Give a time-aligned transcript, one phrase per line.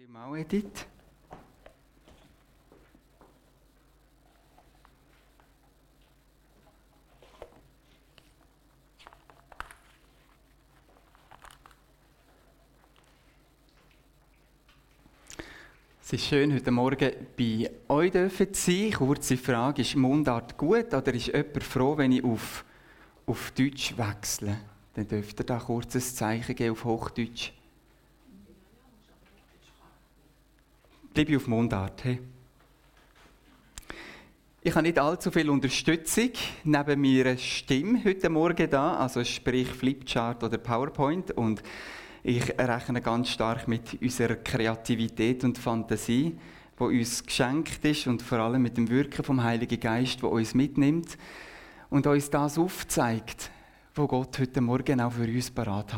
[0.00, 0.86] vielmals, Edith.
[16.02, 18.92] Es ist schön, heute Morgen bei euch zu sein.
[18.92, 22.64] Kurze Frage, ist Mundart gut oder ist jemand froh, wenn ich auf,
[23.26, 24.60] auf Deutsch wechsle?
[24.94, 27.52] Dann dürft ihr da kurz ein Zeichen geben auf Hochdeutsch.
[31.12, 32.04] Bleibe ich auf Mundart.
[32.04, 32.20] Hey.
[34.62, 36.30] Ich habe nicht allzu viel Unterstützung
[36.62, 41.64] neben meiner Stimme heute Morgen da, also sprich Flipchart oder PowerPoint und
[42.22, 46.38] ich rechne ganz stark mit unserer Kreativität und Fantasie,
[46.78, 50.54] die uns geschenkt ist und vor allem mit dem Wirken vom Heiligen Geist, der uns
[50.54, 51.18] mitnimmt
[51.88, 53.50] und uns das aufzeigt,
[53.96, 55.92] wo Gott heute Morgen auch für uns parat.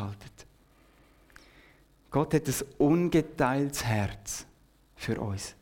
[2.09, 4.47] Gott hat ein ungeteiltes Herz
[5.03, 5.55] für uns.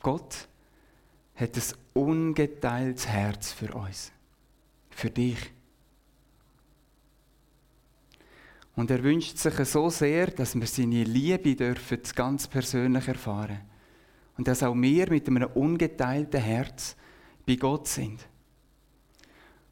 [0.00, 0.48] Gott
[1.34, 1.62] hat ein
[1.94, 4.12] ungeteiltes Herz für uns,
[4.90, 5.38] für dich.
[8.76, 13.60] Und er wünscht sich so sehr, dass wir seine Liebe dürfen ganz persönlich erfahren.
[14.36, 16.96] Und dass auch wir mit einem ungeteilten Herz
[17.46, 18.28] bei Gott sind.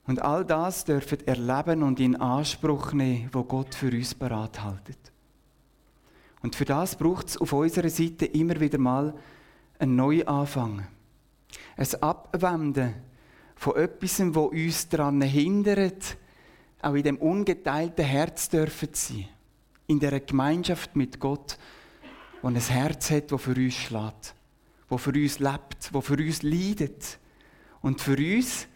[0.06, 5.11] Und all das dürfen erleben und in Anspruch nehmen, wo Gott für uns haltet.
[6.42, 9.14] Und für das braucht es auf unserer Seite immer wieder mal
[9.78, 10.86] einen Neuanfang.
[11.76, 12.94] Ein Abwenden
[13.54, 16.16] von etwas, wo uns daran hindert,
[16.80, 19.28] auch in dem ungeteilten Herz dürfen sein.
[19.86, 21.58] In der Gemeinschaft mit Gott,
[22.40, 24.34] wo ein Herz hat, das für uns schlägt,
[24.88, 27.18] wo für uns lebt, wo für uns leidet
[27.82, 28.66] und für uns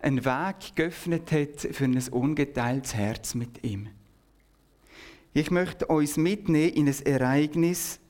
[0.00, 3.88] einen Weg geöffnet hat für ein ungeteiltes Herz mit ihm.
[5.32, 8.00] Ich möchte uns mitnehmen in ein Ereignis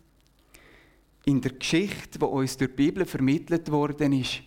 [1.27, 4.43] in der Geschichte, wo uns durch die Bibel vermittelt worden ist,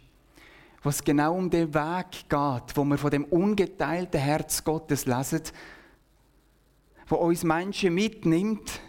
[0.81, 5.41] was genau um den Weg geht, wo wir von dem ungeteilten Herz Gottes lesen,
[7.07, 8.81] wo uns Menschen mitnimmt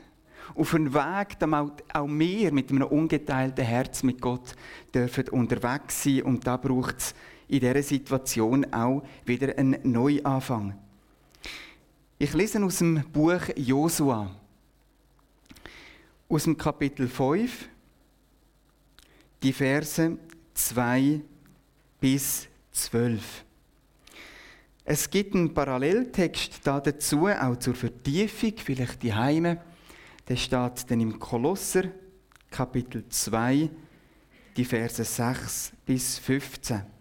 [0.55, 4.55] auf einen Weg, damit auch wir mit einem ungeteilten Herz mit Gott
[4.95, 7.15] dürfen unterwegs sein und da braucht es
[7.49, 10.79] in dieser Situation auch wieder einen Neuanfang.
[12.17, 14.31] Ich lese aus dem Buch Josua,
[16.29, 17.69] aus dem Kapitel 5,
[19.43, 20.17] die Verse
[20.55, 21.21] 2
[22.01, 23.45] bis 12.
[24.85, 29.61] Es gibt einen Paralleltext da dazu, auch zur Vertiefung, vielleicht die Heime.
[30.29, 31.91] Der steht dann im Kolosser,
[32.49, 33.69] Kapitel 2,
[34.57, 36.94] die Verse 6 bis 15.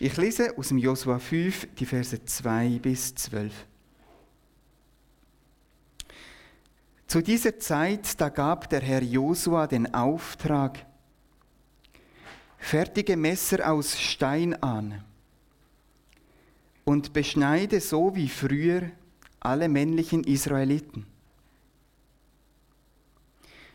[0.00, 3.52] Ich lese aus dem Josua 5 die Verse 2 bis 12.
[7.08, 10.86] Zu dieser Zeit, da gab der Herr Josua den Auftrag,
[12.58, 15.02] fertige Messer aus Stein an
[16.84, 18.92] und beschneide so wie früher
[19.40, 21.06] alle männlichen Israeliten.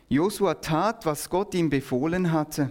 [0.08, 2.70] Josua tat, was Gott ihm befohlen hatte,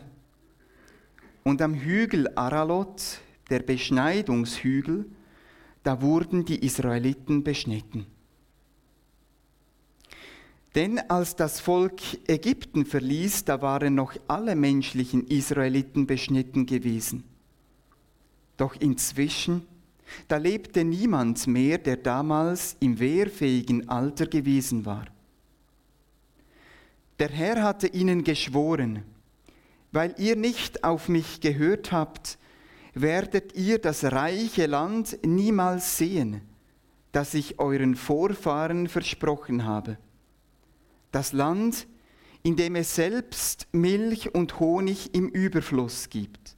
[1.44, 3.20] und am Hügel Aralot
[3.54, 5.06] der Beschneidungshügel,
[5.84, 8.08] da wurden die Israeliten beschnitten.
[10.74, 17.26] Denn als das Volk Ägypten verließ, da waren noch alle menschlichen Israeliten beschnitten gewesen.
[18.58, 19.68] Doch inzwischen,
[20.28, 25.06] da lebte niemand mehr, der damals im wehrfähigen Alter gewesen war.
[27.20, 29.04] Der Herr hatte ihnen geschworen,
[29.92, 32.40] weil ihr nicht auf mich gehört habt,
[32.94, 36.42] werdet ihr das reiche Land niemals sehen,
[37.12, 39.98] das ich euren Vorfahren versprochen habe.
[41.12, 41.88] Das Land,
[42.44, 46.58] in dem es selbst Milch und Honig im Überfluss gibt.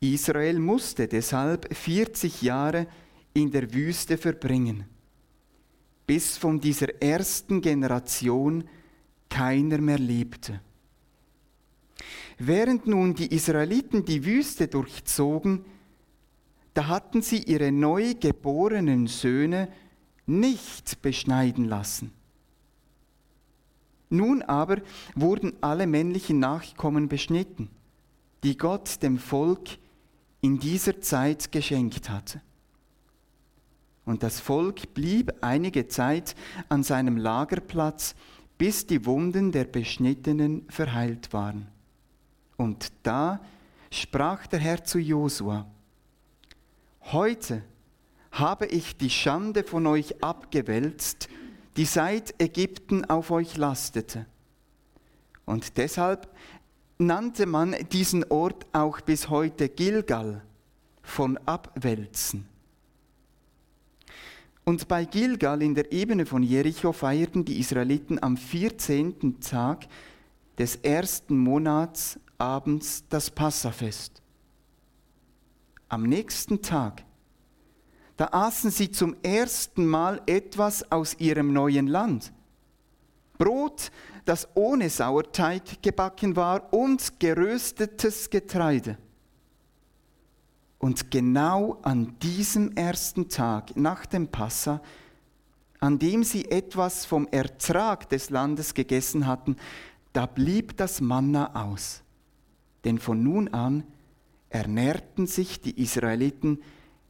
[0.00, 2.88] Israel musste deshalb 40 Jahre
[3.34, 4.84] in der Wüste verbringen,
[6.06, 8.64] bis von dieser ersten Generation
[9.28, 10.60] keiner mehr lebte.
[12.38, 15.64] Während nun die Israeliten die Wüste durchzogen,
[16.74, 19.68] da hatten sie ihre neu geborenen Söhne
[20.26, 22.12] nicht beschneiden lassen.
[24.08, 24.82] Nun aber
[25.14, 27.70] wurden alle männlichen Nachkommen beschnitten,
[28.42, 29.78] die Gott dem Volk
[30.40, 32.42] in dieser Zeit geschenkt hatte.
[34.04, 36.34] Und das Volk blieb einige Zeit
[36.68, 38.14] an seinem Lagerplatz,
[38.58, 41.71] bis die Wunden der Beschnittenen verheilt waren.
[42.56, 43.40] Und da
[43.90, 45.66] sprach der Herr zu Josua,
[47.12, 47.62] heute
[48.30, 51.28] habe ich die Schande von euch abgewälzt,
[51.76, 54.26] die seit Ägypten auf euch lastete.
[55.44, 56.28] Und deshalb
[56.98, 60.42] nannte man diesen Ort auch bis heute Gilgal,
[61.02, 62.46] von Abwälzen.
[64.64, 69.40] Und bei Gilgal in der Ebene von Jericho feierten die Israeliten am 14.
[69.40, 69.88] Tag
[70.56, 74.20] des ersten Monats abends das Passafest.
[75.88, 77.04] Am nächsten Tag,
[78.16, 82.32] da aßen sie zum ersten Mal etwas aus ihrem neuen Land.
[83.38, 83.92] Brot,
[84.24, 88.98] das ohne Sauerteig gebacken war und geröstetes Getreide.
[90.78, 94.82] Und genau an diesem ersten Tag nach dem Passa,
[95.78, 99.56] an dem sie etwas vom Ertrag des Landes gegessen hatten,
[100.12, 102.01] da blieb das Manna aus.
[102.84, 103.84] Denn von nun an
[104.50, 106.62] ernährten sich die Israeliten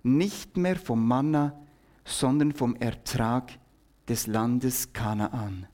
[0.03, 1.59] nicht mehr vom Manna,
[2.05, 3.59] sondern vom Ertrag
[4.09, 5.67] des Landes Kanaan.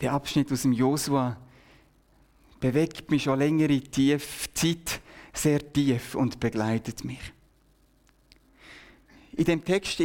[0.00, 1.36] Der Abschnitt aus dem Josua
[2.60, 5.00] bewegt mich schon längere tief, Zeit
[5.32, 7.32] sehr tief und begleitet mich.
[9.36, 10.00] In dem Text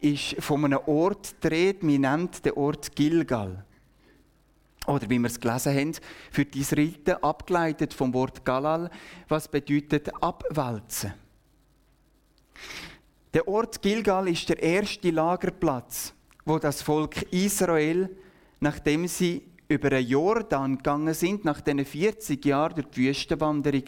[0.00, 3.65] ist von einem Ort Rede, man nennt den Ort Gilgal.
[4.86, 5.92] Oder wie wir es gelesen haben,
[6.30, 8.90] für die Israeliten abgeleitet vom Wort Galal,
[9.28, 11.14] was bedeutet abwälzen.
[13.34, 18.08] Der Ort Gilgal ist der erste Lagerplatz, wo das Volk Israel,
[18.60, 23.84] nachdem sie über den Jordan gegangen sind, nach diesen 40 Jahren der Wüstenwanderung,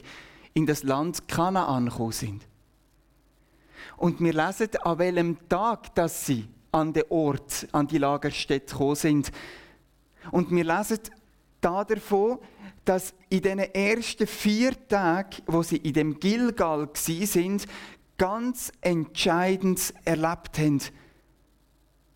[0.54, 2.46] in das Land Kanaan gekommen sind.
[3.96, 8.96] Und wir lesen, an welchem Tag dass sie an den Ort, an die Lagerstätte gekommen
[8.96, 9.32] sind.
[10.30, 11.00] Und wir lesen
[11.60, 12.38] da davon,
[12.84, 17.66] dass in den ersten vier Tagen, wo sie in dem Gilgal sind,
[18.16, 20.80] ganz entscheidend erlebt haben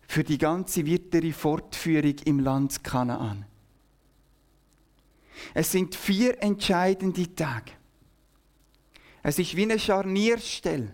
[0.07, 3.45] für die ganze weitere Fortführung im Land Kanaan.
[5.53, 7.71] Es sind vier entscheidende Tage.
[9.23, 10.93] Es ist wie eine Scharnierstelle.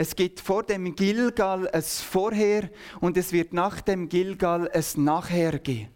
[0.00, 5.58] Es gibt vor dem Gilgal ein Vorher und es wird nach dem Gilgal ein Nachher
[5.58, 5.88] gehen.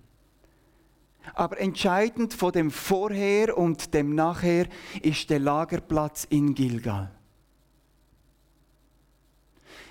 [1.34, 4.66] Aber entscheidend von dem Vorher und dem Nachher
[5.02, 7.12] ist der Lagerplatz in Gilgal.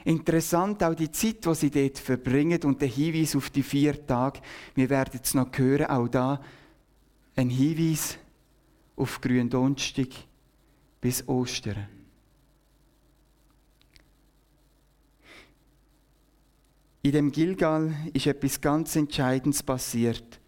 [0.03, 4.41] Interessant auch die Zeit, die sie dort verbringen und der Hinweis auf die vier Tage.
[4.75, 6.41] Wir werden es noch hören, auch da
[7.37, 8.17] ein Hinweis
[8.97, 10.09] auf Gründonnerstag
[10.99, 12.00] bis Ostern.
[17.03, 20.39] In dem Gilgal ist etwas ganz Entscheidendes passiert.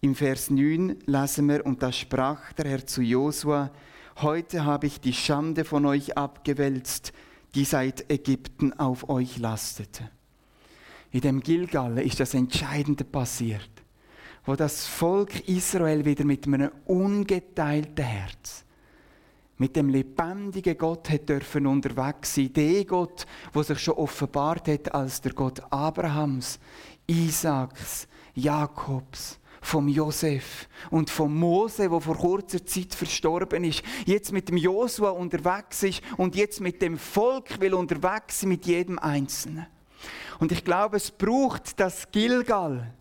[0.00, 3.70] Im Vers 9 lesen wir, und da sprach der Herr zu Josua,
[4.16, 7.12] heute habe ich die Schande von euch abgewälzt,
[7.54, 10.10] die seit Ägypten auf euch lastete.
[11.12, 13.70] In dem Gilgal ist das Entscheidende passiert
[14.46, 18.64] wo das Volk Israel wieder mit einem ungeteilten Herz,
[19.58, 22.52] mit dem lebendigen Gott hat dürfen unterwegs sein.
[22.52, 26.58] Der Gott, wo sich schon offenbart hat als der Gott Abrahams,
[27.06, 34.48] Isaaks, Jakobs, vom Josef und vom Mose, wo vor kurzer Zeit verstorben ist, jetzt mit
[34.48, 39.66] dem Josua unterwegs ist und jetzt mit dem Volk will unterwegs sein, mit jedem Einzelnen.
[40.38, 42.92] Und ich glaube, es braucht das Gilgal,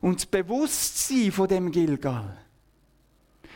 [0.00, 2.36] und das Bewusstsein von dem Gilgal,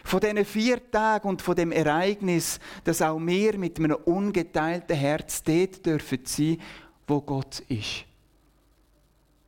[0.04, 5.42] von diesen vier Tagen und von dem Ereignis, dass auch wir mit einem ungeteilten Herz
[5.42, 6.58] dort dürfen sein,
[7.06, 8.04] wo Gott ist.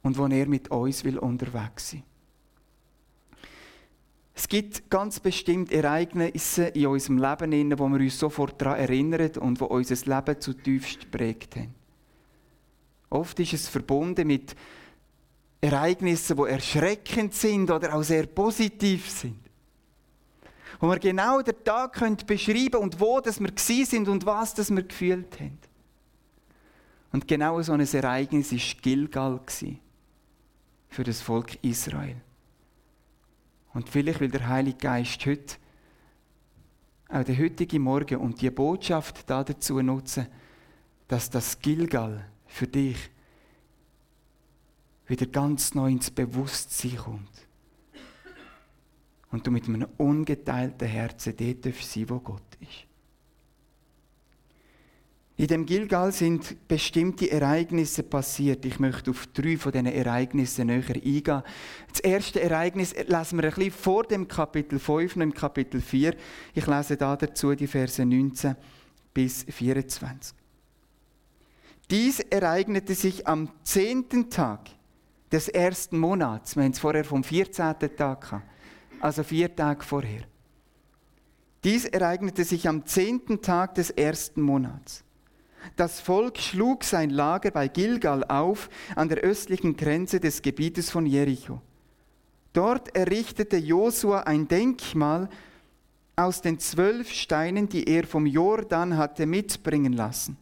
[0.03, 2.03] Und wo er mit uns will unterwegs sein.
[4.37, 9.61] Es gibt ganz bestimmt Ereignisse in unserem Leben, wo wir uns sofort daran erinnern und
[9.61, 11.75] wo unser Leben zutiefst geprägt haben.
[13.11, 14.57] Oft ist es verbunden mit
[15.61, 19.44] Ereignisse, die erschreckend sind oder auch sehr positiv sind.
[20.85, 23.53] Wo wir genau den Tag können beschreiben und wo wir
[23.87, 25.59] sind und was wir gefühlt haben.
[27.11, 29.41] Und genau so ein Ereignis war Gilgal
[30.89, 32.17] für das Volk Israel.
[33.73, 35.57] Und vielleicht will der Heilige Geist heute
[37.09, 40.27] auch den heutigen Morgen und die Botschaft dazu nutzen,
[41.09, 42.99] dass das Gilgal für dich
[45.07, 47.44] wieder ganz neu ins Bewusstsein kommt.
[49.35, 52.87] Und du mit einem ungeteilten Herzen dort sein wo Gott ist.
[55.37, 58.65] In dem Gilgal sind bestimmte Ereignisse passiert.
[58.65, 61.43] Ich möchte auf drei von diesen Ereignissen näher eingehen.
[61.91, 66.15] Das erste Ereignis lesen wir ein bisschen vor dem Kapitel 5, noch im Kapitel 4.
[66.55, 68.55] Ich lese da dazu die Verse 19
[69.13, 70.37] bis 24.
[71.91, 74.71] Dies ereignete sich am zehnten Tag
[75.33, 76.55] des ersten Monats.
[76.55, 77.75] Wir haben es vorher vom 14.
[77.97, 78.54] Tag gehabt,
[79.05, 80.23] also vier Tage vorher.
[81.63, 85.05] Dies ereignete sich am zehnten Tag des ersten Monats.
[85.77, 91.05] Das Volk schlug sein Lager bei Gilgal auf, an der östlichen Grenze des Gebietes von
[91.05, 91.61] Jericho.
[92.55, 95.29] Dort errichtete Josua ein Denkmal
[96.17, 100.39] aus den zwölf Steinen, die er vom Jordan hatte mitbringen lassen.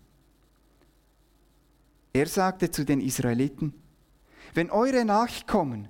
[2.12, 3.74] Er sagte zu den Israeliten,
[4.54, 5.88] wenn eure Nachkommen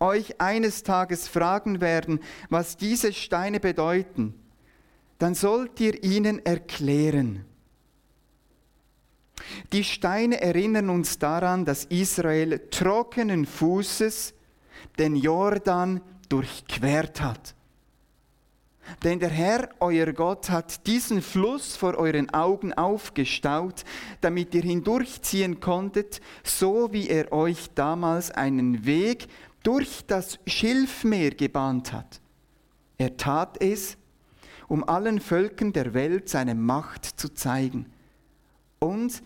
[0.00, 4.34] euch eines Tages fragen werden, was diese Steine bedeuten,
[5.18, 7.44] dann sollt ihr ihnen erklären,
[9.72, 14.34] die Steine erinnern uns daran, dass Israel trockenen Fußes
[14.98, 17.54] den Jordan durchquert hat.
[19.02, 23.82] Denn der Herr, euer Gott, hat diesen Fluss vor euren Augen aufgestaut,
[24.20, 29.28] damit ihr hindurchziehen konntet, so wie er euch damals einen Weg
[29.64, 32.20] durch das Schilfmeer gebahnt hat.
[32.96, 33.96] Er tat es,
[34.68, 37.86] um allen Völkern der Welt seine Macht zu zeigen.
[38.78, 39.22] Und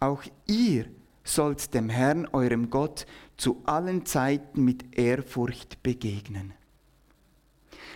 [0.00, 0.86] auch ihr
[1.22, 3.06] sollt dem Herrn, eurem Gott,
[3.36, 6.54] zu allen Zeiten mit Ehrfurcht begegnen.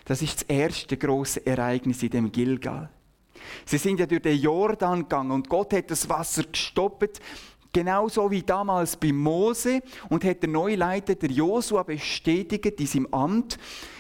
[0.05, 2.91] Das ist das erste große Ereignis in dem Gilgal.
[3.65, 7.21] Sie sind ja durch den Jordan gegangen und Gott hat das Wasser gestoppt
[7.77, 13.07] Genauso wie damals bei Mose und hat der neue Leiter, der Josua, bestätigt in seinem
[13.13, 13.59] Amt.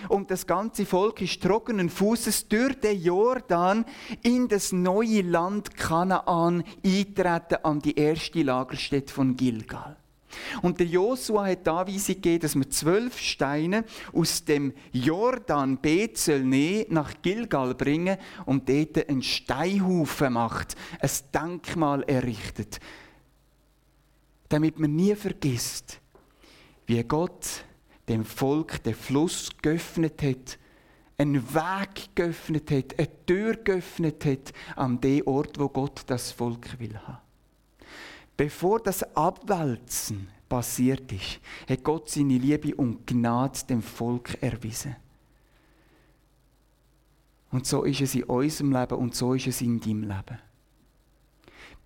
[0.09, 3.85] Und das ganze Volk ist trockenen Fußes durch den Jordan
[4.23, 9.99] in das neue Land Kanaan eintreten an die erste Lagerstätte von Gilgal.
[10.63, 16.43] Und der Josua hat da Weise gegeben, dass man zwölf Steine aus dem Jordan Bezel
[16.89, 18.17] nach Gilgal bringen
[18.47, 22.81] und dort einen Steinhaufen macht, ein Denkmal errichtet
[24.49, 26.01] damit man nie vergisst,
[26.87, 27.65] wie Gott
[28.09, 30.59] dem Volk den Fluss geöffnet hat,
[31.19, 36.79] einen Weg geöffnet hat, eine Tür geöffnet hat an den Ort, wo Gott das Volk
[36.79, 37.19] will haben.
[38.37, 44.95] Bevor das Abwälzen passiert ist, hat Gott seine Liebe und Gnade dem Volk erwiesen.
[47.51, 50.39] Und so ist es in unserem Leben und so ist es in deinem Leben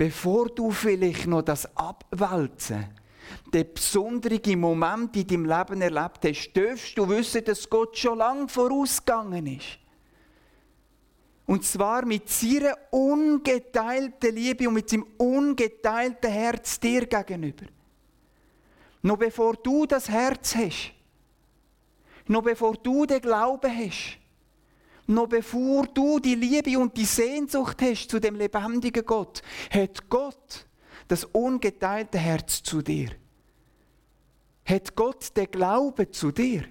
[0.00, 2.86] bevor du vielleicht noch das Abwälzen,
[3.52, 8.48] den besonderen Moment in deinem Leben erlebt hast, dürfst du wissen, dass Gott schon lange
[8.48, 9.78] vorausgegangen ist.
[11.44, 17.66] Und zwar mit seiner ungeteilten Liebe und mit seinem ungeteilten Herz dir gegenüber.
[19.02, 20.94] Noch bevor du das Herz hast,
[22.26, 24.16] noch bevor du den Glauben hast,
[25.10, 30.66] noch bevor du die Liebe und die Sehnsucht hast zu dem lebendigen Gott, hat Gott
[31.08, 33.10] das ungeteilte Herz zu dir.
[34.64, 36.64] Hat Gott den Glauben zu dir.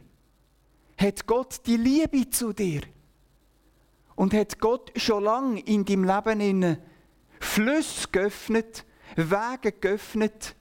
[0.97, 2.81] Hat Gott die Liebe zu dir.
[4.15, 6.77] Und hat Gott schon lange in deinem Leben in
[7.39, 10.55] Flüsse geöffnet, Wege geöffnet,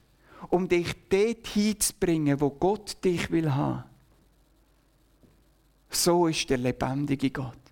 [0.49, 3.85] um dich dort hinzubringen, wo Gott dich will haben.
[5.91, 7.68] So ist der lebendige Gott.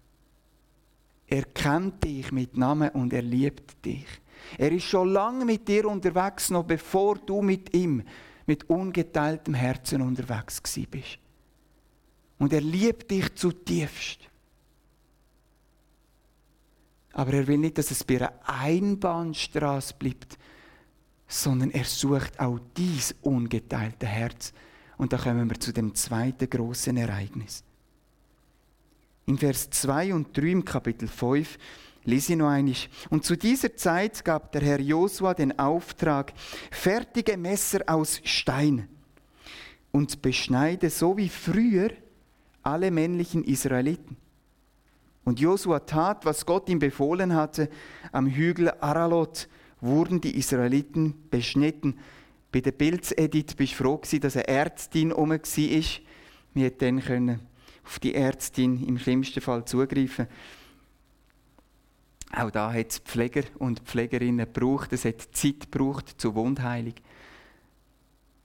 [1.26, 4.06] Er kennt dich mit Namen und er liebt dich.
[4.58, 8.02] Er ist schon lange mit dir unterwegs, noch bevor du mit ihm
[8.46, 11.18] mit ungeteiltem Herzen unterwegs bist.
[12.38, 14.20] Und er liebt dich zutiefst.
[17.12, 20.38] Aber er will nicht, dass es bei einer Einbahnstraße bleibt,
[21.26, 24.52] sondern er sucht auch dies ungeteilte Herz.
[24.96, 27.64] Und da kommen wir zu dem zweiten großen Ereignis.
[29.28, 31.58] In Vers 2 und 3 im Kapitel 5
[32.04, 32.76] lese ich noch einmal.
[33.10, 36.32] Und zu dieser Zeit gab der Herr Josua den Auftrag,
[36.70, 38.88] fertige Messer aus Stein
[39.90, 41.90] und beschneide so wie früher
[42.62, 44.16] alle männlichen Israeliten.
[45.24, 47.68] Und Josua tat, was Gott ihm befohlen hatte.
[48.12, 49.48] Am Hügel Aralot
[49.80, 51.98] wurden die Israeliten beschnitten.
[52.52, 55.38] Bei der Bildsedit bist du froh dass eine Ärztin um war.
[55.40, 57.55] Wir hätten dann können
[57.86, 60.26] auf die Ärztin im schlimmsten Fall zugreifen.
[62.32, 64.92] Auch da hat es Pfleger und Pflegerinnen gebraucht.
[64.92, 66.94] Es hat Zeit gebraucht zur Wundheilung.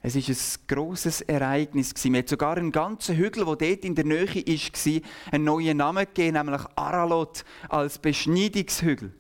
[0.04, 1.94] Es war ein grosses Ereignis.
[2.06, 6.06] Man hat sogar einen ganzen Hügel, der dort in der Nähe war, einen neuen Namen
[6.06, 9.14] gegeben, nämlich Aralot als Beschneidungshügel.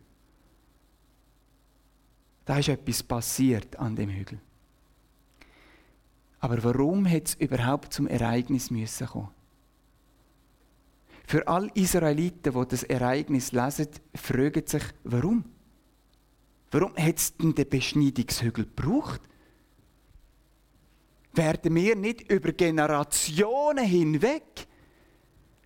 [2.45, 4.39] Da ist etwas passiert an dem Hügel.
[6.39, 9.29] Aber warum hat es überhaupt zum Ereignis müssen kommen?
[11.31, 15.45] Für alle Israeliten, die das Ereignis lesen, fragen sich, warum?
[16.71, 19.21] Warum hat es denn den Beschneidungshügel gebraucht?
[21.31, 24.43] Werden wir nicht über Generationen hinweg,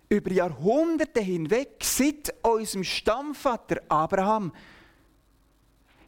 [0.08, 4.52] über Jahrhunderte hinweg, seit unserem Stammvater Abraham,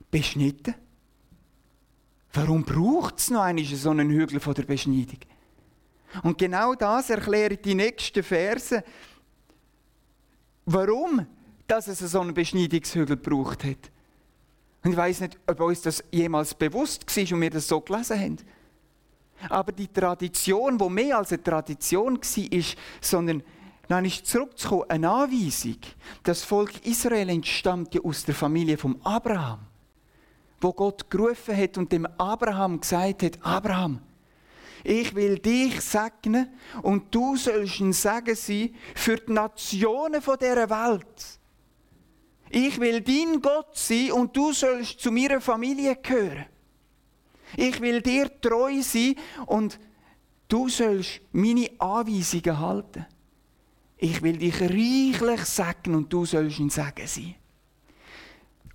[0.09, 0.77] beschnitten?
[2.33, 5.19] Warum braucht es noch einmal so einen Hügel von der Beschneidung?
[6.23, 8.85] Und genau das erklären die nächsten Verse.
[10.71, 11.27] Warum
[11.69, 13.91] dass es so einen Beschneidungshügel gebraucht hat.
[14.83, 18.19] Und ich weiß nicht, ob uns das jemals bewusst war und wir das so gelesen
[18.19, 18.37] haben.
[19.51, 22.65] Aber die Tradition, wo mehr als eine Tradition war,
[23.01, 23.43] sondern
[23.87, 25.77] dann ist zurückzukommen, eine Anweisung.
[26.23, 29.61] Das Volk Israel entstammt ja aus der Familie von Abraham
[30.61, 34.01] wo Gott gerufen hat und dem Abraham gesagt hat, Abraham,
[34.85, 36.49] ich will dich segnen
[36.83, 41.39] und du sollst ein Segen sein für die Nationen dieser Welt.
[42.51, 46.47] Ich will dein Gott sein und du sollst zu meiner Familie gehören.
[47.57, 49.15] Ich will dir treu sein
[49.47, 49.79] und
[50.49, 53.07] du sollst meine Anweisungen halten.
[53.97, 57.35] Ich will dich reichlich segnen und du sollst ein Segen sein.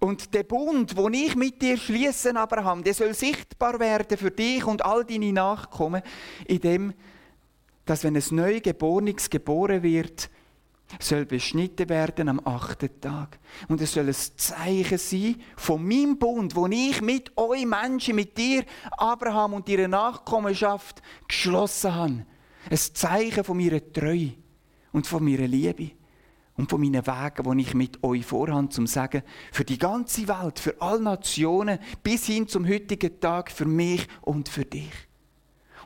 [0.03, 4.65] Und der Bund, den ich mit dir schließen, Abraham, der soll sichtbar werden für dich
[4.65, 6.01] und all deine Nachkommen,
[6.45, 6.93] indem,
[7.85, 10.29] dass wenn ein Neugeborenes geboren wird,
[10.99, 13.39] soll beschnitten werden am achten Tag.
[13.69, 18.37] Und es soll ein Zeichen sein von meinem Bund, wo ich mit euch Menschen, mit
[18.37, 18.65] dir,
[18.97, 22.25] Abraham und ihrer Nachkommenschaft geschlossen habe.
[22.69, 24.33] Ein Zeichen von meiner Treue
[24.91, 25.91] und von meiner Liebe
[26.55, 30.59] und von meinen Wegen, die ich mit euch vorhabe, zum sagen, für die ganze Welt,
[30.59, 34.91] für alle Nationen, bis hin zum heutigen Tag, für mich und für dich.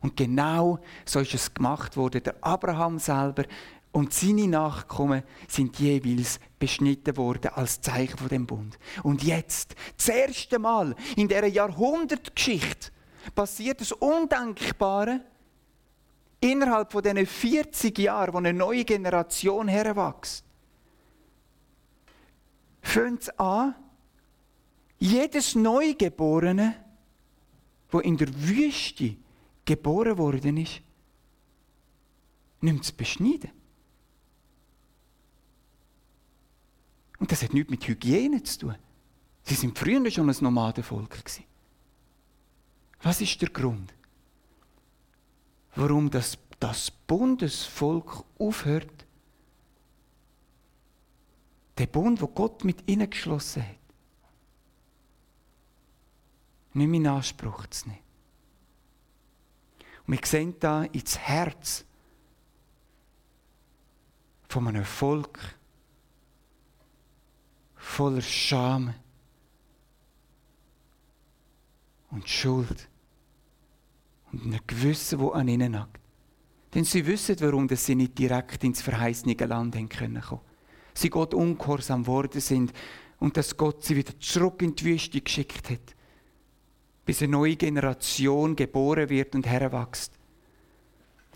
[0.01, 2.21] Und genau so ist es gemacht worden.
[2.21, 3.45] Der Abraham selber
[3.91, 8.77] und seine Nachkommen sind jeweils beschnitten worden als Zeichen von dem Bund.
[9.03, 12.91] Und jetzt, das erste Mal in dieser Jahrhundertgeschichte,
[13.33, 15.21] passiert das Undenkbare.
[16.39, 20.46] Innerhalb von diesen 40 Jahren, wo eine neue Generation heranwächst
[22.87, 23.75] fängt es an,
[24.99, 26.75] jedes Neugeborene,
[27.89, 29.15] wo in der Wüste
[29.65, 30.81] geboren worden ist,
[32.61, 33.51] nimmt es beschneiden.
[37.19, 38.75] Und das hat nichts mit Hygiene zu tun.
[39.43, 41.23] Sie sind früher schon ein Nomadenvolk.
[43.01, 43.93] Was ist der Grund?
[45.75, 49.06] Warum das, das Bundesvolk aufhört,
[51.77, 53.77] der Bund, wo Gott mit ihnen geschlossen hat,
[56.73, 58.01] nicht in Anspruch zu nehmen.
[60.05, 61.85] Und wir sehen da ins Herz
[64.47, 65.39] von einem Volk
[67.75, 68.93] voller Scham
[72.09, 72.89] und Schuld
[74.31, 75.99] und einem Gewissen, das an ihnen nagt.
[76.73, 80.23] Denn sie wissen, warum sie nicht direkt ins verheißene Land kommen können
[80.97, 82.73] sie Gott ungehorsam worden sind
[83.19, 85.95] und dass Gott sie wieder zurück in die Wüste geschickt hat,
[87.05, 90.13] bis eine neue Generation geboren wird und heranwächst.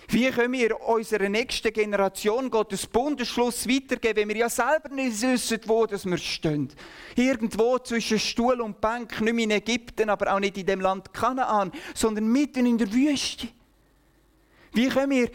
[0.08, 5.60] Wie können wir unserer nächsten Generation Gottes Bundesschluss weitergeben, wenn wir ja selber nicht wissen,
[5.66, 6.70] wo wir stehen?
[7.16, 11.14] Irgendwo zwischen Stuhl und Bank, nicht mehr in Ägypten, aber auch nicht in dem Land
[11.14, 13.48] Kanaan, sondern mitten in der Wüste.
[14.74, 15.30] Wie können wir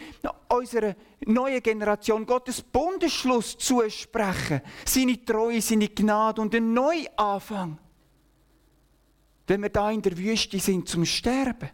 [0.47, 0.95] unserer
[1.25, 4.61] neuen Generation Gottes Bundesschluss zusprechen?
[4.85, 7.77] Seine Treue, seine Gnade und einen Neuanfang.
[9.45, 11.69] Wenn wir da in der Wüste sind zum Sterben.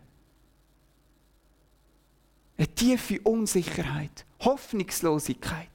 [2.58, 5.69] Eine tiefe Unsicherheit, Hoffnungslosigkeit.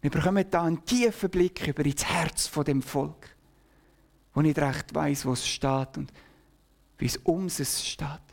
[0.00, 3.36] Wir bekommen da einen tiefen Blick über ins Herz von dem Volk,
[4.32, 6.12] wo nicht recht weiß, wo es steht und
[6.98, 8.29] wie es um es steht.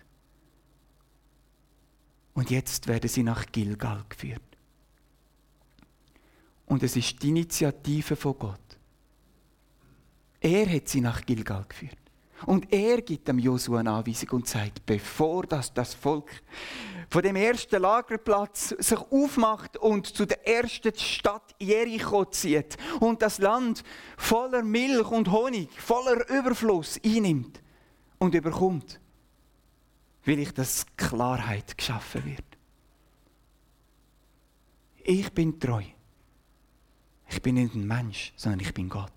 [2.38, 4.44] Und jetzt werden sie nach Gilgal geführt.
[6.68, 8.78] Und es ist die Initiative von Gott.
[10.40, 11.98] Er hat sie nach Gilgal geführt.
[12.46, 16.30] Und er gibt dem Josua eine Anweisung und sagt, bevor das, das Volk
[17.10, 23.40] von dem ersten Lagerplatz sich aufmacht und zu der ersten Stadt Jericho zieht und das
[23.40, 23.84] Land
[24.16, 27.64] voller Milch und Honig, voller Überfluss einnimmt
[28.20, 29.00] und überkommt,
[30.28, 32.44] will ich, dass Klarheit geschaffen wird.
[35.04, 35.84] Ich bin treu.
[37.30, 39.14] Ich bin nicht ein Mensch, sondern ich bin Gott.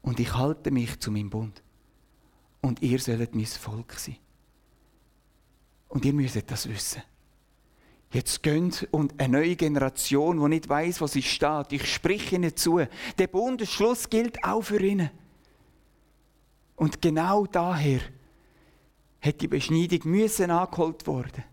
[0.00, 1.62] Und ich halte mich zu meinem Bund.
[2.60, 4.16] Und ihr sollt mein Volk sein.
[5.88, 7.02] Und ihr müsst das wissen.
[8.12, 11.72] Jetzt gönnt und eine neue Generation, die nicht weiß, was sie steht.
[11.72, 12.80] Ich spreche ihnen zu.
[13.18, 15.10] Der Bundesschluss gilt auch für ihnen.
[16.76, 18.00] Und genau daher
[19.22, 21.44] hat die Beschneidung müssen angeholt worden.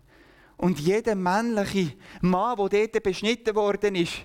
[0.56, 4.24] Und jeder männliche Mann, der dort beschnitten worden ist,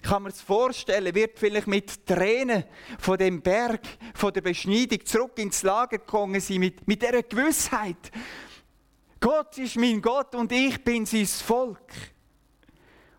[0.00, 2.64] kann man es vorstellen, wird vielleicht mit Tränen
[2.98, 3.82] von dem Berg,
[4.14, 8.10] von der Beschneidung zurück ins Lager gekommen sein, mit, mit dieser Gewissheit.
[9.20, 11.92] Gott ist mein Gott und ich bin sein Volk.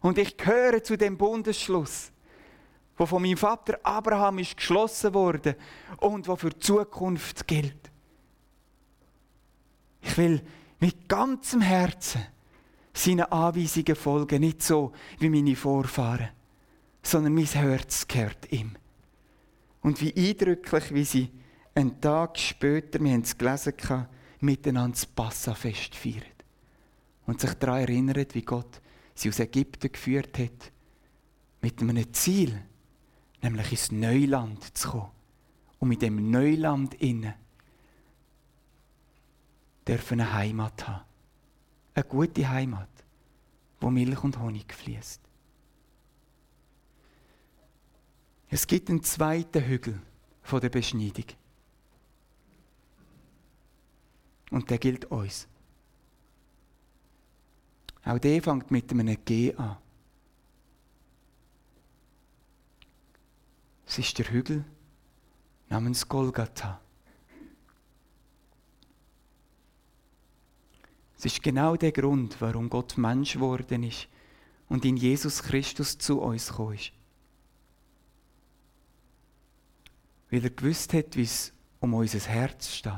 [0.01, 2.11] Und ich gehöre zu dem Bundesschluss,
[2.97, 5.55] wo von meinem Vater Abraham ist geschlossen wurde
[5.97, 7.92] und wo für die Zukunft gilt.
[10.03, 10.41] Ich will
[10.79, 12.21] mit ganzem Herzen
[12.93, 16.29] seinen Anweisungen folgen, nicht so wie meine Vorfahren,
[17.01, 18.75] sondern mein Herz gehört ihm.
[19.81, 21.31] Und wie eindrücklich, wie sie
[21.75, 24.07] einen Tag später, wir haben es gelesen,
[24.39, 26.23] miteinander das Passafest feiern.
[27.25, 28.81] Und sich daran erinnern, wie Gott
[29.15, 30.71] sie aus Ägypten geführt hat,
[31.61, 32.61] mit einem Ziel,
[33.41, 35.11] nämlich ins Neuland zu kommen.
[35.79, 37.33] Und mit dem Neuland innen
[39.87, 41.05] dürfen eine Heimat haben.
[41.93, 42.89] Eine gute Heimat,
[43.79, 45.21] wo Milch und Honig fließt.
[48.49, 49.99] Es gibt einen zweiten Hügel
[50.41, 51.25] von der Beschneidung.
[54.51, 55.47] Und der gilt uns.
[58.05, 59.77] Auch der fängt mit einem G an.
[63.87, 64.63] Es ist der Hügel
[65.69, 66.82] namens Golgatha.
[71.23, 74.09] Es ist genau der Grund, warum Gott Mensch geworden ist
[74.67, 76.91] und in Jesus Christus zu uns gekommen ist.
[80.29, 82.91] Weil er gewusst hat, wie es um unser Herz steht.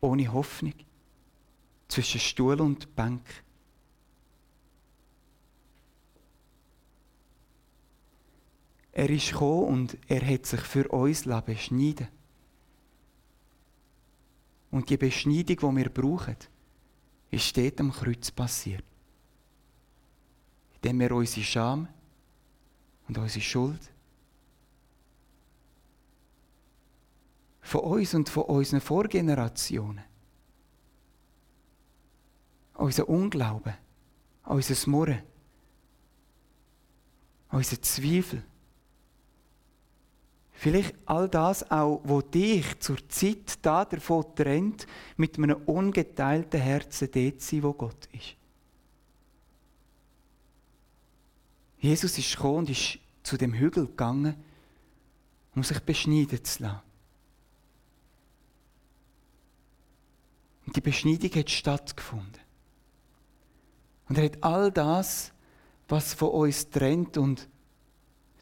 [0.00, 0.74] Ohne Hoffnung.
[1.88, 3.26] Zwischen Stuhl und Bank.
[8.92, 12.06] Er ist gekommen und er hat sich für uns beschneiden
[14.70, 16.36] Und die Beschneidung, die wir brauchen,
[17.34, 18.84] ist dort am Kreuz passiert.
[20.76, 21.88] Indem wir unsere Scham
[23.08, 23.80] und unsere Schuld
[27.60, 30.04] von uns und von unseren Vorgenerationen,
[32.74, 33.74] unser Unglauben,
[34.44, 35.22] unser Murren,
[37.50, 38.44] unser Zweifel,
[40.64, 44.86] Vielleicht all das auch, wo dich zur Zeit da davon trennt,
[45.18, 48.34] mit einem ungeteilten Herzen dort sein, wo Gott ist.
[51.76, 54.42] Jesus ist gekommen und ist zu dem Hügel gegangen,
[55.54, 56.80] um sich beschneiden zu lassen.
[60.64, 62.40] Und die Beschneidung hat stattgefunden.
[64.08, 65.30] Und er hat all das,
[65.88, 67.50] was von uns trennt und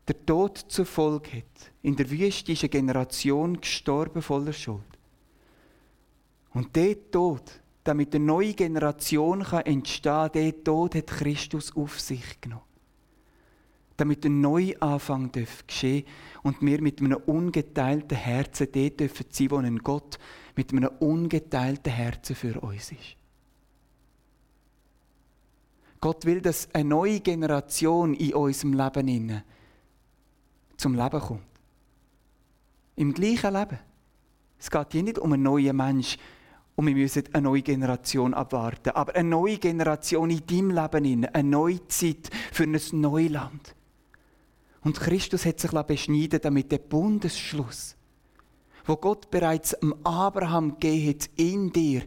[0.09, 1.73] der Tod zur Folge hat.
[1.83, 4.83] In der Wüste ist eine Generation gestorben voller Schuld.
[6.55, 12.41] Und der Tod, damit eine neue Generation entstehen kann, der Tod hat Christus auf sich
[12.41, 12.63] genommen.
[13.97, 15.31] Damit ein Neuanfang
[15.67, 16.05] geschehen
[16.43, 20.19] und wir mit einem ungeteilten Herzen dort dürfen sein, wo ein Gott
[20.57, 23.17] mit einem ungeteilten Herzen für uns ist.
[26.01, 29.07] Gott will, dass eine neue Generation in unserem Leben
[30.83, 31.43] zum Leben kommt.
[32.97, 33.79] Im gleichen Leben.
[34.59, 36.19] Es geht hier nicht um einen neuen Mensch
[36.75, 41.49] und wir müssen eine neue Generation abwarten, aber eine neue Generation in deinem Leben, eine
[41.49, 43.75] neue Zeit für ein neues Land.
[44.83, 47.95] Und Christus hat sich beschneiden damit der Bundesschluss,
[48.85, 52.03] wo Gott bereits am Abraham gegeben hat, in dir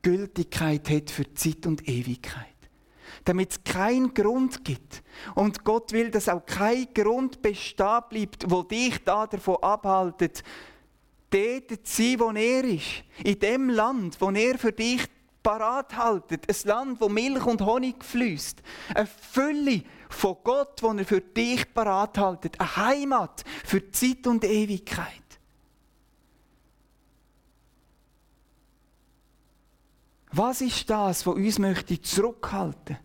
[0.00, 2.55] Gültigkeit hat für Zeit und Ewigkeit
[3.26, 5.02] damit es keinen Grund gibt.
[5.34, 10.42] Und Gott will, dass auch kein Grund bestehen bleibt, wo dich da davon abhaltet,
[11.30, 13.04] dort zu sein, wo er ist.
[13.24, 15.06] In dem Land, wo er für dich
[15.42, 16.48] parat haltet.
[16.48, 18.62] Ein Land, wo Milch und Honig fließt.
[18.94, 22.58] Eine Fülle von Gott, wo er für dich parat haltet.
[22.60, 25.22] Eine Heimat für Zeit und Ewigkeit.
[30.32, 32.98] Was ist das, was uns möchte zurückhalten?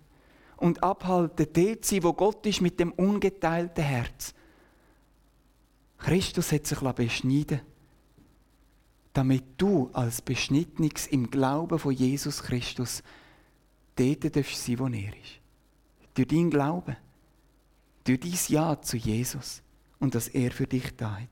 [0.62, 4.34] Und abhalten, dort sein, wo Gott ist mit dem ungeteilten Herz.
[5.98, 7.62] Christus hat sich beschneiden
[9.14, 13.04] damit du als Beschnittenes im Glauben von Jesus Christus
[13.96, 15.40] dort sein darfst wo er ist.
[16.14, 16.96] Durch deinen Glauben,
[18.04, 19.62] durch dein Ja zu Jesus
[20.00, 21.30] und dass er für dich da hat.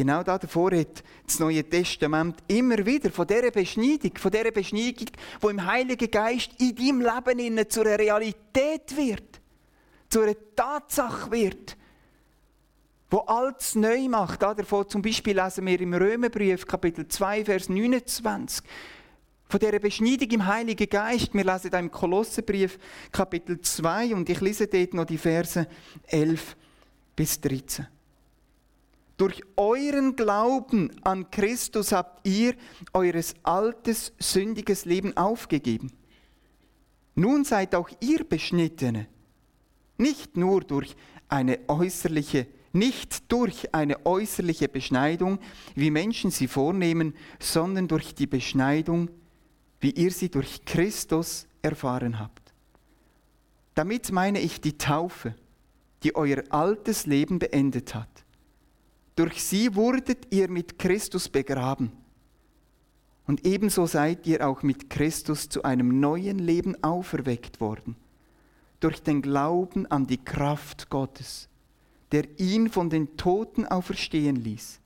[0.00, 5.08] Genau davor hat das Neue Testament immer wieder von dieser Beschneidung, von dieser Beschneidung,
[5.42, 9.42] die im Heiligen Geist in deinem Leben zu einer Realität wird,
[10.08, 11.76] zu einer Tatsache wird,
[13.10, 14.40] wo alles neu macht.
[14.40, 18.64] Davon zum Beispiel lesen wir im Römerbrief, Kapitel 2, Vers 29,
[19.50, 21.34] von dieser Beschneidung im Heiligen Geist.
[21.34, 22.78] Wir lesen da im Kolossenbrief,
[23.12, 25.66] Kapitel 2, und ich lese dort noch die Verse
[26.06, 26.56] 11
[27.14, 27.99] bis 13.
[29.20, 32.54] Durch euren Glauben an Christus habt ihr
[32.94, 35.92] eures altes, sündiges Leben aufgegeben.
[37.16, 39.08] Nun seid auch ihr Beschnittene,
[39.98, 40.96] nicht nur durch
[41.28, 45.38] eine äußerliche nicht durch eine äußerliche Beschneidung,
[45.74, 49.10] wie Menschen sie vornehmen, sondern durch die Beschneidung,
[49.80, 52.54] wie ihr sie durch Christus erfahren habt.
[53.74, 55.34] Damit meine ich die Taufe,
[56.04, 58.24] die euer altes Leben beendet hat.
[59.20, 61.92] Durch sie wurdet ihr mit Christus begraben.
[63.26, 67.96] Und ebenso seid ihr auch mit Christus zu einem neuen Leben auferweckt worden,
[68.80, 71.50] durch den Glauben an die Kraft Gottes
[72.12, 74.80] der ihn von den Toten auferstehen ließ.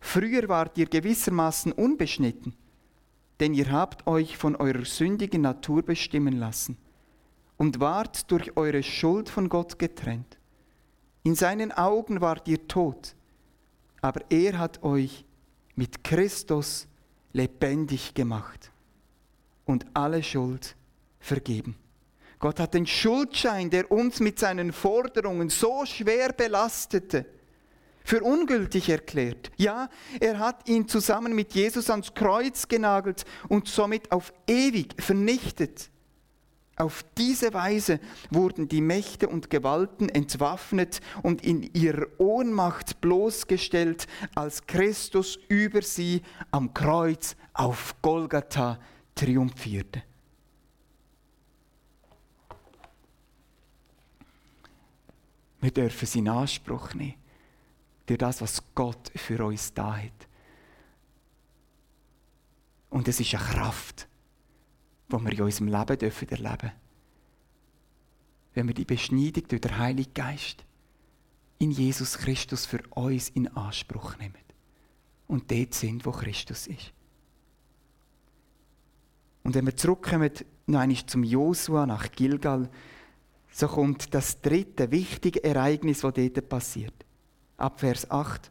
[0.00, 2.54] Früher wart ihr gewissermaßen unbeschnitten,
[3.40, 6.76] denn ihr habt euch von eurer sündigen Natur bestimmen lassen
[7.56, 10.38] und wart durch eure Schuld von Gott getrennt.
[11.22, 13.14] In seinen Augen wart ihr tot,
[14.04, 15.24] aber er hat euch
[15.76, 16.86] mit Christus
[17.32, 18.70] lebendig gemacht
[19.64, 20.76] und alle Schuld
[21.20, 21.74] vergeben.
[22.38, 27.24] Gott hat den Schuldschein, der uns mit seinen Forderungen so schwer belastete,
[28.04, 29.50] für ungültig erklärt.
[29.56, 29.88] Ja,
[30.20, 35.88] er hat ihn zusammen mit Jesus ans Kreuz genagelt und somit auf ewig vernichtet.
[36.76, 44.66] Auf diese Weise wurden die Mächte und Gewalten entwaffnet und in ihrer Ohnmacht bloßgestellt, als
[44.66, 48.80] Christus über sie am Kreuz auf Golgatha
[49.14, 50.02] triumphierte.
[55.60, 57.14] Wir dürfen sie in Anspruch nehmen.
[58.04, 60.28] Durch das, was Gott für uns da hat.
[62.90, 64.06] Und es ist eine Kraft,
[65.08, 66.72] die wir in unserem Leben dürfen erleben
[68.54, 70.64] Wenn wir die Beschneidung durch den Heiligen Geist
[71.58, 74.34] in Jesus Christus für uns in Anspruch nehmen.
[75.26, 76.92] Und dort sind, wo Christus ist.
[79.42, 80.30] Und wenn wir zurückkommen,
[80.66, 82.68] noch einmal zum Josua nach Gilgal,
[83.50, 86.94] so kommt das dritte wichtige Ereignis, das dort passiert.
[87.56, 88.50] Ab Vers 8,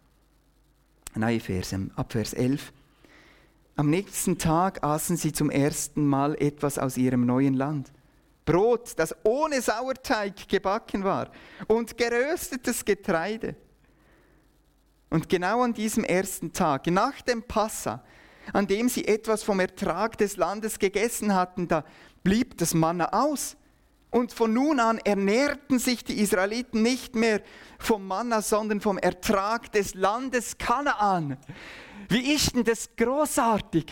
[1.15, 2.71] nein, Vers, ab Vers 11.
[3.75, 7.91] Am nächsten Tag aßen sie zum ersten Mal etwas aus ihrem neuen Land.
[8.45, 11.31] Brot, das ohne Sauerteig gebacken war
[11.67, 13.55] und geröstetes Getreide.
[15.09, 18.03] Und genau an diesem ersten Tag, nach dem Passa,
[18.51, 21.83] an dem sie etwas vom Ertrag des Landes gegessen hatten, da
[22.23, 23.55] blieb das Manna aus.
[24.11, 27.41] Und von nun an ernährten sich die Israeliten nicht mehr
[27.79, 31.37] vom Manna, sondern vom Ertrag des Landes Kanaan.
[32.09, 33.85] Wie ist denn das großartig?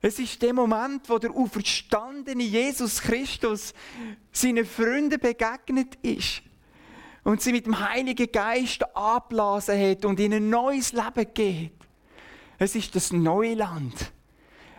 [0.00, 3.72] Es ist der Moment, wo der auferstandene Jesus Christus
[4.32, 6.42] seinen Freunden begegnet ist
[7.22, 11.72] und sie mit dem Heiligen Geist abblasen hat und ihnen ein neues Leben geht.
[12.58, 14.12] Es ist das neue Land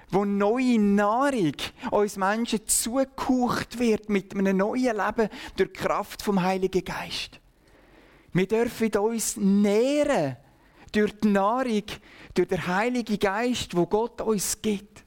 [0.10, 1.55] wo neue Nahrung
[1.91, 7.39] uns Menschen zugehaucht wird mit einem neuen Leben durch die Kraft vom Heiligen Geist.
[8.34, 10.38] Wir dürfen uns nähren
[10.95, 11.84] durch die Nahrung,
[12.34, 15.03] durch den Heiligen Geist, wo Gott uns gibt.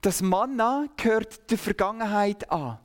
[0.00, 2.78] Das Manna gehört der Vergangenheit an.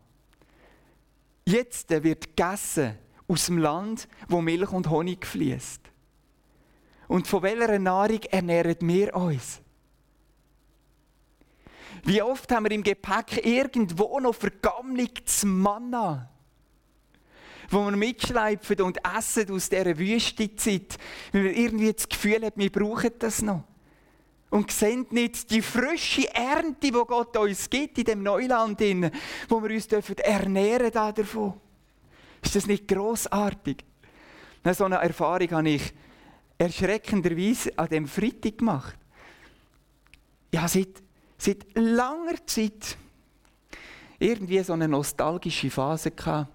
[1.45, 5.81] Jetzt wird gegessen aus dem Land, wo Milch und Honig fließt.
[7.07, 9.61] Und von welcher Nahrung ernähren wir uns?
[12.03, 16.29] Wie oft haben wir im Gepäck irgendwo noch vergammlichtes Manna,
[17.69, 20.97] wo wir mitschleifen und essen aus dieser Wüstezeit,
[21.31, 23.63] weil wir irgendwie das Gefühl haben, wir brauchen das noch.
[24.49, 28.79] Und sehen nicht die frische Ernte, die Gott uns gibt in dem Neuland,
[29.49, 31.53] wo wir uns ernähren davon.
[32.41, 33.83] Ist das nicht grossartig?
[34.71, 35.93] So eine Erfahrung habe ich
[36.57, 38.95] erschreckenderweise an dem Freitag gemacht.
[40.53, 41.03] Ja, seit
[41.37, 42.97] seit langer Zeit
[44.19, 46.51] irgendwie so eine nostalgische Phase gehabt.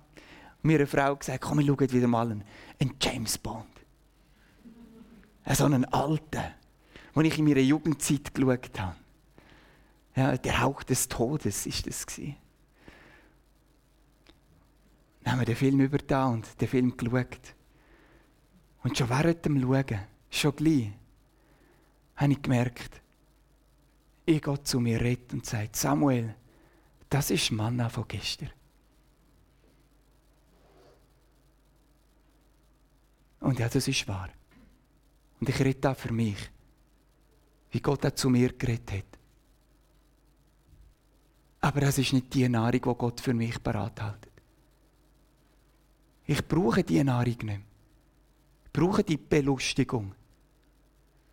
[0.62, 2.44] Mir eine Frau gesagt, komm, wir schauen wieder mal einen,
[2.79, 3.66] einen James Bond.
[5.46, 6.44] So einen alten,
[7.16, 8.96] den ich in meiner Jugendzeit geschaut habe.
[10.14, 12.07] Ja, der Hauch des Todes ist das.
[15.23, 17.55] Dann haben wir den Film über da und den Film geschaut.
[18.83, 20.92] Und schon während dem Schauen, schon gleich,
[22.16, 23.01] habe ich gemerkt,
[24.27, 26.35] ich Gott zu mir redet und sagt, Samuel,
[27.09, 28.51] das ist Manna von gestern.
[33.40, 34.29] Und ja, das ist wahr.
[35.40, 36.50] Und ich rede auch für mich,
[37.70, 39.18] wie Gott auch zu mir geredet hat.
[41.62, 44.29] Aber das ist nicht die Nahrung, die Gott für mich bereithält.
[46.26, 47.61] Ich brauche diese Nahrung nicht mehr.
[48.64, 50.14] Ich brauche die Belustigung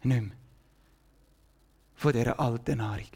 [0.03, 0.31] nicht mehr.
[1.95, 3.07] Von dieser alten Nahrung.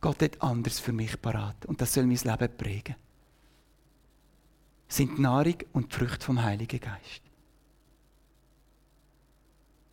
[0.00, 2.96] Gott hat anders für mich parat und das soll mein Leben prägen.
[4.92, 7.22] Sind Nahrung und die Früchte vom Heiligen Geist.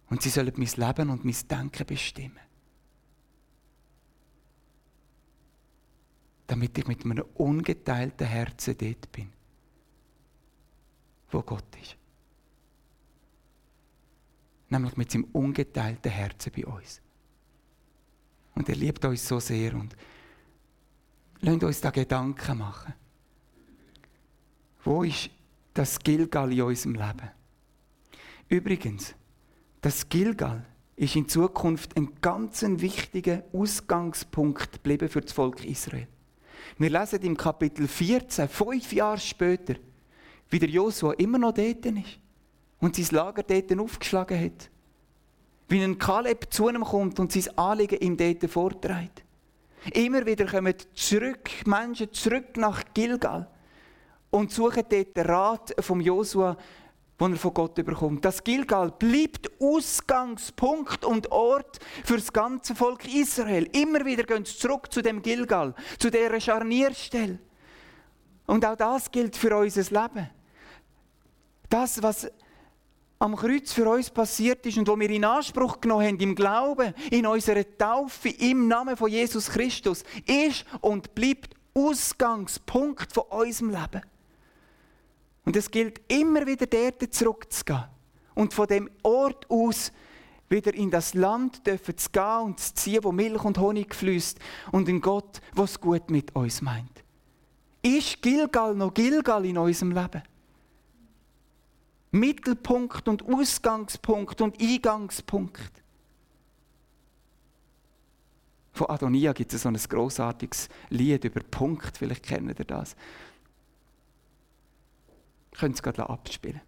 [0.09, 2.41] Und sie sollen mein Leben und mein Denken bestimmen.
[6.47, 9.31] Damit ich mit einem ungeteilten Herzen dort bin,
[11.31, 11.95] wo Gott ist.
[14.67, 17.01] Nämlich mit seinem ungeteilten Herzen bei uns.
[18.53, 19.95] Und er liebt uns so sehr und
[21.39, 22.93] lasst uns da Gedanken machen.
[24.89, 25.29] Wo ist
[25.75, 27.29] das Gilgal in unserem Leben?
[28.47, 29.13] Übrigens,
[29.81, 36.07] das Gilgal ist in Zukunft ein ganz wichtiger Ausgangspunkt geblieben für das Volk Israel.
[36.79, 39.75] Wir lesen im Kapitel 14, fünf Jahre später,
[40.49, 42.17] wie der Josua immer noch dort ist
[42.79, 44.71] und sein Lager dort aufgeschlagen hat.
[45.67, 49.23] Wie ein Kaleb zu ihm kommt und sein Anliegen ihm dort vorträgt.
[49.93, 53.47] Immer wieder kommen zurück, Menschen zurück nach Gilgal
[54.31, 56.57] und suchen dort den Rat vom Josua,
[57.19, 58.23] den er von Gott bekommt.
[58.23, 63.67] Das Gilgal bleibt Ausgangspunkt und Ort für das ganze Volk Israel.
[63.73, 67.39] Immer wieder gehen sie zurück zu dem Gilgal, zu dieser Scharnierstelle.
[68.45, 70.29] Und auch das gilt für unser Leben.
[71.69, 72.31] Das, was
[73.19, 76.93] am Kreuz für uns passiert ist und wo wir in Anspruch genommen haben, im Glauben,
[77.11, 84.01] in unserer Taufe, im Namen von Jesus Christus, ist und bleibt Ausgangspunkt von unserem Leben.
[85.49, 87.85] Und es gilt immer wieder dort zurückzugehen.
[88.35, 89.91] Und von dem Ort aus
[90.47, 94.37] wieder in das Land dürfen zu gehen und zu ziehen, wo Milch und Honig fließt
[94.71, 97.03] und in Gott, was gut mit uns meint.
[97.81, 100.21] Ist Gilgal noch Gilgal in unserem Leben?
[102.11, 105.71] Mittelpunkt und Ausgangspunkt und Eingangspunkt.
[108.73, 112.95] Von Adonia gibt es so ein großartiges Lied über Punkt, vielleicht kennen ihr das
[115.57, 116.61] können es gerade abspielen.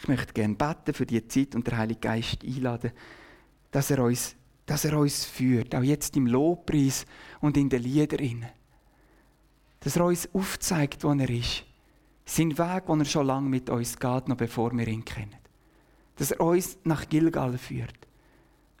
[0.00, 2.92] Ich möchte gerne beten für die Zeit und der Heilige Geist einladen,
[3.70, 7.06] dass er uns, dass er uns führt, auch jetzt im Lobpreis
[7.40, 8.44] und in den Liedern.
[9.80, 11.64] Dass er uns aufzeigt, wo er ist.
[12.26, 15.36] Sein Weg, den er schon lange mit uns geht, noch bevor wir ihn kennen.
[16.16, 17.96] Dass er uns nach Gilgal führt.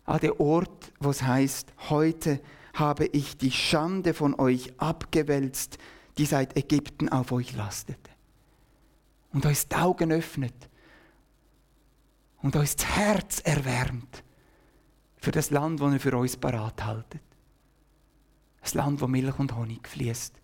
[0.04, 2.40] An den Ort, wo es heißt, heute
[2.74, 5.78] habe ich die Schande von euch abgewälzt,
[6.18, 8.13] die seit Ägypten auf euch lastete
[9.34, 10.70] und uns die Augen öffnet
[12.40, 14.22] und uns das Herz erwärmt
[15.16, 17.22] für das Land, das er für uns parat haltet.
[18.62, 20.34] Ein Land, wo Milch und Honig fließt.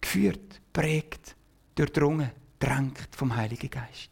[0.00, 1.36] Geführt, prägt,
[1.74, 4.10] durchdrungen, drängt vom Heiligen Geist.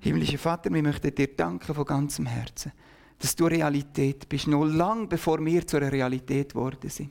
[0.00, 2.72] Himmlischer Vater, wir möchten dir danken von ganzem Herzen,
[3.18, 7.10] dass du Realität bist, noch lang bevor wir zur Realität geworden sind.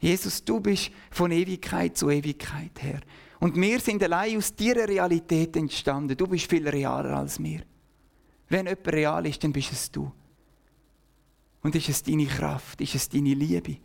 [0.00, 3.00] Jesus, du bist von Ewigkeit zu Ewigkeit her.
[3.40, 6.16] Und wir sind allein aus dieser Realität entstanden.
[6.16, 7.62] Du bist viel realer als wir.
[8.48, 10.10] Wenn jemand real ist, dann bist es du.
[11.62, 13.78] Und ist es deine Kraft, ist es deine Liebe.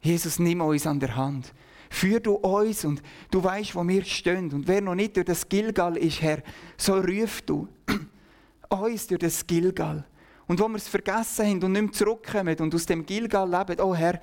[0.00, 1.52] Jesus, nimm uns an der Hand.
[1.88, 4.52] Führ du uns und du weißt, wo wir stehen.
[4.52, 6.42] Und wer noch nicht durch das Gilgal ist, Herr,
[6.76, 7.68] so ruf du
[8.68, 10.04] uns durch das Gilgal.
[10.48, 13.80] Und wo wir es vergessen haben und nicht mehr zurückkommen und aus dem Gilgal leben,
[13.80, 14.20] oh Herr,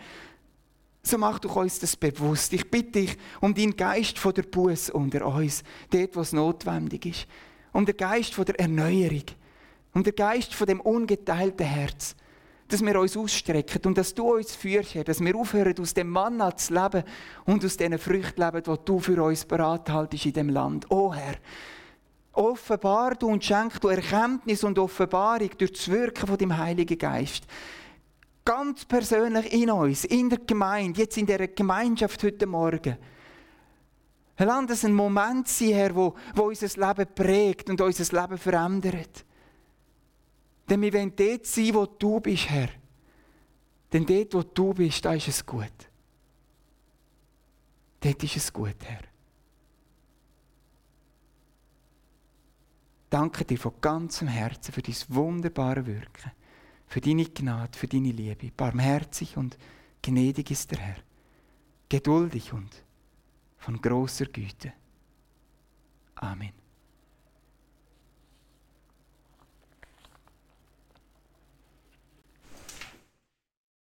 [1.06, 2.54] so mach doch uns das bewusst.
[2.54, 7.06] Ich bitte dich um deinen Geist von der Buße unter uns, dort, wo es notwendig
[7.06, 7.28] ist.
[7.74, 9.26] Um den Geist von der Erneuerung.
[9.94, 12.16] Um den Geist von dem ungeteilten Herz.
[12.70, 16.10] Dass wir uns ausstrecken und dass du uns führst, Herr, dass wir aufhören, aus dem
[16.10, 17.04] Mann zu leben
[17.46, 20.90] und aus diesen Früchten leben, die du für uns bereithaltest in dem Land.
[20.90, 21.36] Oh Herr,
[22.32, 27.44] offenbar du und schenk du Erkenntnis und Offenbarung durch das Wirken von dem Heiligen Geist
[28.46, 32.98] ganz persönlich in uns, in der Gemeinde, jetzt in der Gemeinschaft heute Morgen.
[34.38, 39.26] Lass es ein Moment sein, Herr, wo, wo unser Leben prägt und unser Leben verändert.
[40.70, 42.70] Denn wir wollen dort sein, wo du bist, Herr.
[43.92, 45.72] Denn dort, wo du bist, da ist es gut.
[48.00, 49.02] Dort ist es gut, Herr.
[53.10, 56.32] Danke dir von ganzem Herzen für dein wunderbare Wirken,
[56.94, 58.52] für deine Gnade, für deine Liebe.
[58.56, 59.58] Barmherzig und
[60.04, 60.98] gnädig ist der Herr,
[61.90, 62.70] geduldig und
[63.58, 64.74] von großer Güte.
[66.14, 66.63] Amen.